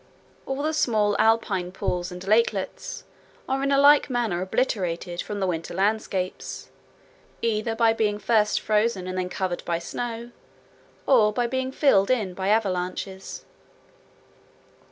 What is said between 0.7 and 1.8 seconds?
small alpine